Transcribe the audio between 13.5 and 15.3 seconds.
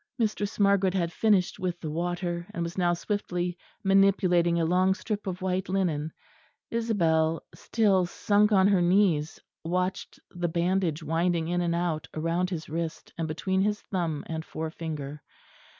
his thumb and forefinger.